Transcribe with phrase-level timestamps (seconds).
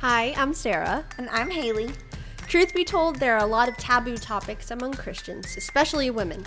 [0.00, 1.06] Hi, I'm Sarah.
[1.16, 1.90] And I'm Haley.
[2.46, 6.44] Truth be told, there are a lot of taboo topics among Christians, especially women.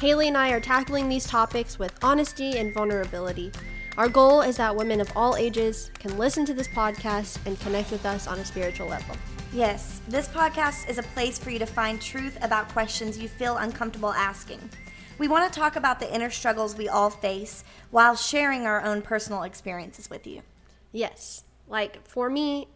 [0.00, 3.52] Haley and I are tackling these topics with honesty and vulnerability.
[3.96, 7.92] Our goal is that women of all ages can listen to this podcast and connect
[7.92, 9.14] with us on a spiritual level.
[9.52, 13.58] Yes, this podcast is a place for you to find truth about questions you feel
[13.58, 14.58] uncomfortable asking.
[15.18, 17.62] We want to talk about the inner struggles we all face
[17.92, 20.42] while sharing our own personal experiences with you.
[20.90, 21.44] Yes.
[21.68, 22.66] Like for me,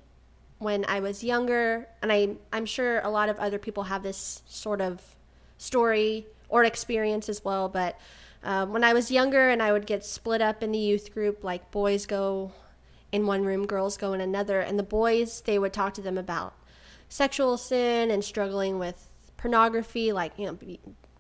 [0.63, 4.43] when I was younger, and I, I'm sure a lot of other people have this
[4.47, 5.01] sort of
[5.59, 7.99] story or experience as well, but
[8.45, 11.45] um, when I was younger and I would get split up in the youth group,
[11.45, 12.53] like boys go
[13.13, 16.19] in one room, girls go in another, and the boys, they would talk to them
[16.19, 16.55] about
[17.09, 20.59] sexual sin and struggling with pornography, like, you know,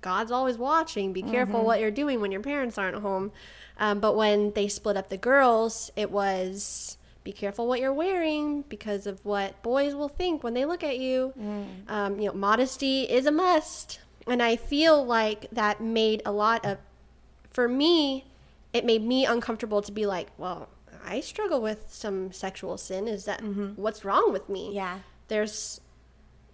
[0.00, 1.12] God's always watching.
[1.12, 1.66] Be careful mm-hmm.
[1.66, 3.30] what you're doing when your parents aren't home.
[3.78, 8.62] Um, but when they split up the girls, it was be careful what you're wearing
[8.62, 11.33] because of what boys will think when they look at you.
[11.39, 11.91] Mm.
[11.91, 14.01] Um, you know, modesty is a must.
[14.27, 16.79] And I feel like that made a lot of,
[17.51, 18.25] for me,
[18.73, 20.69] it made me uncomfortable to be like, well,
[21.05, 23.09] I struggle with some sexual sin.
[23.09, 23.81] Is that mm-hmm.
[23.81, 24.70] what's wrong with me?
[24.73, 25.01] Yeah.
[25.29, 25.81] There's,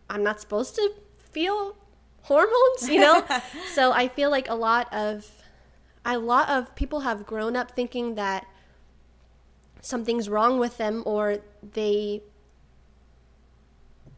[0.08, 0.92] I'm not supposed to
[1.30, 1.77] feel
[2.22, 3.25] hormones, you know?
[3.72, 5.30] so I feel like a lot of,
[6.05, 8.47] a lot of people have grown up thinking that
[9.80, 11.38] something's wrong with them or
[11.72, 12.22] they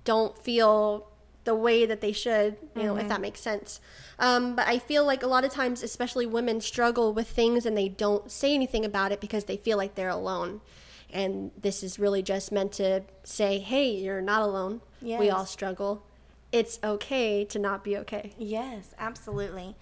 [0.04, 1.06] don't feel
[1.44, 3.00] the way that they should, you know, mm-hmm.
[3.00, 3.80] if that makes sense.
[4.18, 7.76] Um, but I feel like a lot of times, especially women, struggle with things and
[7.76, 10.60] they don't say anything about it because they feel like they're alone.
[11.12, 14.80] And this is really just meant to say, hey, you're not alone.
[15.00, 15.18] Yes.
[15.18, 16.04] We all struggle.
[16.52, 18.32] It's okay to not be okay.
[18.38, 19.76] Yes, absolutely.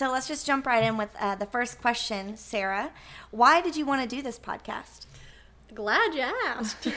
[0.00, 2.90] So let's just jump right in with uh, the first question, Sarah.
[3.32, 5.04] Why did you want to do this podcast?
[5.74, 6.88] Glad you asked.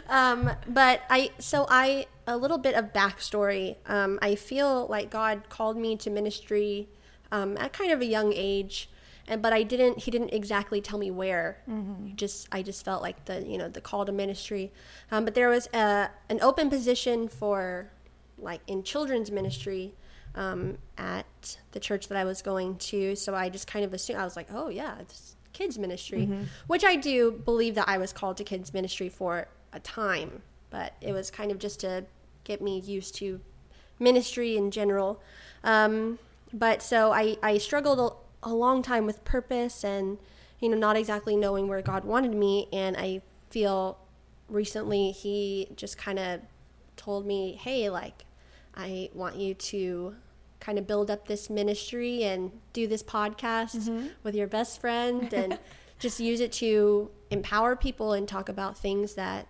[0.08, 3.76] um, but I, so I, a little bit of backstory.
[3.84, 6.88] Um, I feel like God called me to ministry
[7.32, 8.88] um, at kind of a young age,
[9.28, 9.98] and but I didn't.
[9.98, 11.58] He didn't exactly tell me where.
[11.68, 12.14] Mm-hmm.
[12.16, 14.72] Just I just felt like the you know the call to ministry.
[15.10, 17.90] Um, but there was a, an open position for
[18.38, 19.92] like in children's ministry.
[20.36, 24.20] Um, at the church that I was going to, so I just kind of assumed
[24.20, 26.42] I was like, "Oh yeah, it's kids ministry, mm-hmm.
[26.66, 30.92] which I do believe that I was called to kids ministry for a time, but
[31.00, 32.04] it was kind of just to
[32.44, 33.40] get me used to
[33.98, 35.22] ministry in general.
[35.64, 36.18] Um,
[36.52, 40.18] but so I, I struggled a, a long time with purpose and,
[40.60, 42.68] you know, not exactly knowing where God wanted me.
[42.72, 43.98] And I feel
[44.48, 46.40] recently he just kind of
[46.96, 48.24] told me, hey, like,
[48.74, 50.14] I want you to
[50.60, 54.08] kind of build up this ministry and do this podcast mm-hmm.
[54.22, 55.58] with your best friend and
[55.98, 59.48] just use it to empower people and talk about things that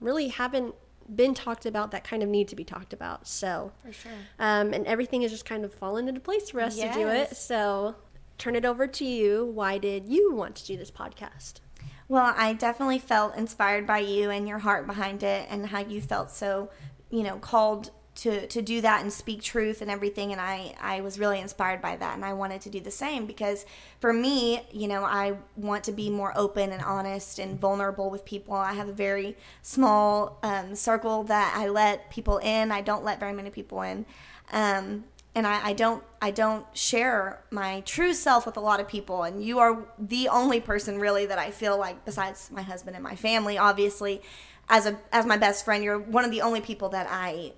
[0.00, 0.74] really haven't
[1.14, 3.26] been talked about that kind of need to be talked about.
[3.26, 4.12] So, for sure.
[4.38, 6.94] Um, and everything has just kind of fallen into place for us yes.
[6.94, 7.36] to do it.
[7.36, 7.96] So,
[8.36, 9.46] turn it over to you.
[9.46, 11.60] Why did you want to do this podcast?
[12.08, 16.00] Well, I definitely felt inspired by you and your heart behind it and how you
[16.00, 16.70] felt so,
[17.10, 21.00] you know, called to to do that and speak truth and everything and I I
[21.02, 23.64] was really inspired by that and I wanted to do the same because
[24.00, 28.24] for me, you know, I want to be more open and honest and vulnerable with
[28.24, 28.54] people.
[28.54, 32.72] I have a very small um, circle that I let people in.
[32.72, 34.04] I don't let very many people in.
[34.50, 35.04] Um,
[35.36, 39.22] and I, I don't I don't share my true self with a lot of people
[39.22, 43.04] and you are the only person really that I feel like besides my husband and
[43.04, 44.22] my family obviously
[44.68, 47.52] as a as my best friend you're one of the only people that I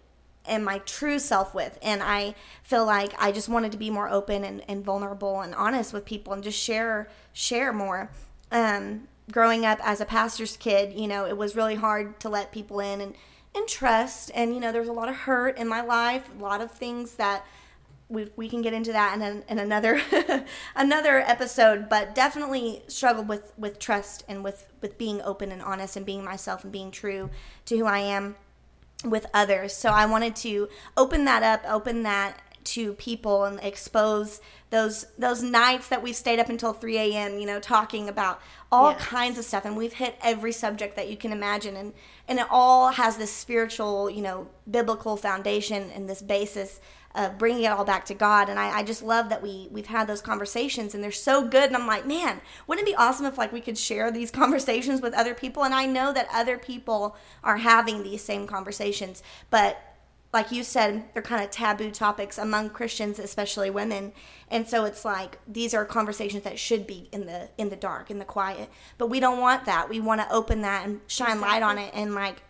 [0.47, 1.79] am my true self with.
[1.83, 5.55] And I feel like I just wanted to be more open and, and vulnerable and
[5.55, 8.11] honest with people and just share share more.
[8.51, 12.53] Um, growing up as a pastor's kid, you know, it was really hard to let
[12.53, 13.15] people in and,
[13.55, 14.31] and trust.
[14.35, 17.15] And, you know, there's a lot of hurt in my life, a lot of things
[17.15, 17.45] that
[18.09, 20.03] we, we can get into that in, in another
[20.75, 25.97] another episode but definitely struggled with with trust and with with being open and honest
[25.97, 27.31] and being myself and being true
[27.67, 28.35] to who I am
[29.05, 29.75] with others.
[29.75, 32.39] So I wanted to open that up, open that
[32.73, 34.41] to people and expose
[34.71, 38.41] those those nights that we've stayed up until 3 a.m you know talking about
[38.71, 39.01] all yes.
[39.03, 41.93] kinds of stuff and we've hit every subject that you can imagine and
[42.29, 46.81] and it all has this spiritual you know biblical foundation and this basis
[47.15, 48.49] of bringing it all back to God.
[48.49, 51.65] And I, I just love that we we've had those conversations and they're so good.
[51.65, 55.01] And I'm like, man, wouldn't it be awesome if like we could share these conversations
[55.01, 55.65] with other people?
[55.65, 59.90] And I know that other people are having these same conversations, but
[60.33, 64.13] like you said, they're kind of taboo topics among Christians, especially women.
[64.49, 68.11] And so it's like these are conversations that should be in the in the dark,
[68.11, 68.71] in the quiet.
[68.97, 69.89] But we don't want that.
[69.89, 71.49] We want to open that and shine exactly.
[71.49, 72.43] light on it and like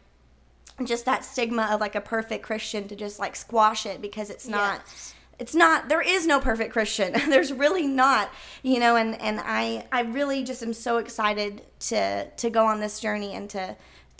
[0.84, 4.46] just that stigma of like a perfect Christian to just like squash it because it's
[4.46, 5.14] not Yes.
[5.38, 7.12] it's not there is no perfect Christian.
[7.30, 8.30] There's really not,
[8.62, 12.80] you know, and and I I really just am so excited to to go on
[12.80, 13.76] this journey and to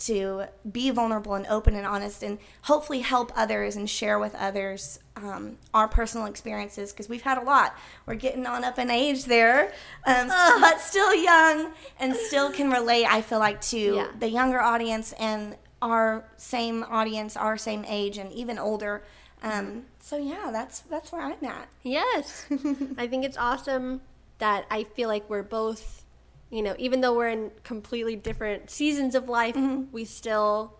[0.07, 4.99] to be vulnerable and open and honest and hopefully help others and share with others
[5.17, 7.75] um, our personal experiences because we've had a lot.
[8.05, 9.73] We're getting on up in age there,
[10.05, 10.27] um,
[10.61, 13.05] but still young and still can relate.
[13.05, 14.07] I feel like to Yeah.
[14.19, 19.03] the younger audience and our same audience, our same age, and even older.
[19.43, 21.67] Um, so yeah, that's that's where I'm at.
[21.83, 22.45] Yes.
[22.97, 24.01] I think it's awesome
[24.37, 26.00] that I feel like we're both,
[26.51, 29.85] you know, even though we're in completely different seasons of life, mm-hmm.
[29.91, 30.77] we still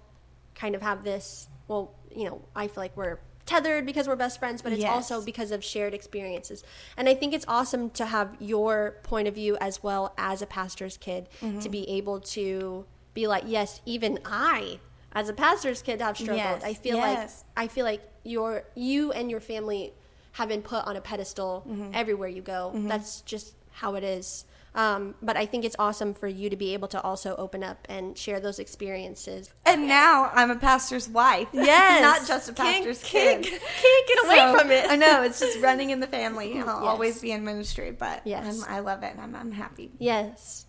[0.54, 4.38] kind of have this, well, you know, I feel like we're tethered because we're best
[4.38, 4.92] friends, but it's Yes.
[4.92, 6.64] also because of shared experiences.
[6.98, 10.46] And I think it's awesome to have your point of view as well as a
[10.46, 11.72] pastor's kid to mm-hmm.
[11.72, 14.80] be able to be like, yes, even I
[15.14, 16.38] as a pastor's kid have struggled.
[16.38, 17.46] Yes, I feel yes.
[17.56, 19.94] like I feel like your you and your family
[20.34, 21.92] have been put on a pedestal Mm-hmm.
[21.94, 22.72] everywhere you go.
[22.74, 22.88] Mm-hmm.
[22.88, 24.46] That's just how it is.
[24.74, 27.86] Um, but I think it's awesome for you to be able to also open up
[27.90, 29.54] and share those experiences.
[29.66, 31.50] And now I'm a pastor's wife.
[31.54, 32.02] Yes.
[32.02, 33.60] not just a pastor's can't- kid.
[33.82, 34.86] can't get away So, from it.
[34.90, 36.54] I know it's just running in the family.
[36.60, 36.70] I'll Yes.
[36.84, 38.64] always be in ministry, but Yes.
[38.66, 39.12] I'm, I love it.
[39.12, 39.92] and I'm, I'm happy.
[40.00, 40.68] Yes.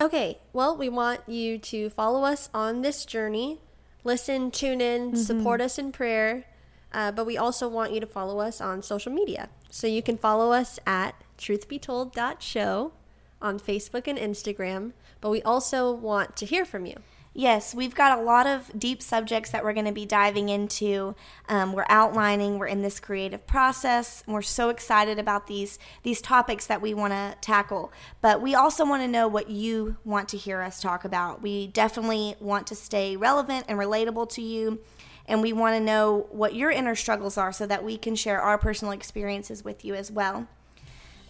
[0.00, 3.60] Okay, well, we want you to follow us on this journey,
[4.04, 6.44] listen, tune in, support us in prayer,
[6.92, 9.48] uh, but we also want you to follow us on social media.
[9.70, 12.92] So you can follow us at truthbetold.show
[13.42, 16.96] on Facebook and Instagram, but we also want to hear from you.
[17.34, 21.14] Yes, we've got a lot of deep subjects that we're going to be diving into.
[21.48, 22.58] Um, we're outlining.
[22.58, 24.22] We're in this creative process.
[24.26, 27.90] We're so excited about these these topics that we want to tackle.
[28.20, 31.40] But we also want to know what you want to hear us talk about.
[31.40, 34.80] We definitely want to stay relevant and relatable to you,
[35.26, 38.42] and we want to know what your inner struggles are, so that we can share
[38.42, 40.48] our personal experiences with you as well.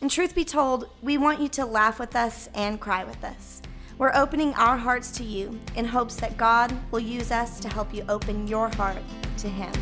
[0.03, 3.63] And truth be told, we want you to laugh with us and cry with us.
[3.99, 7.95] We're opening our hearts to you in hopes that God will use us to help
[7.95, 8.99] you open your heart
[9.39, 9.73] to Him.